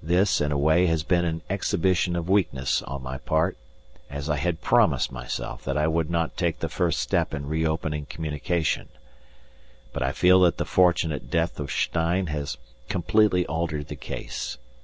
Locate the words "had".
4.36-4.60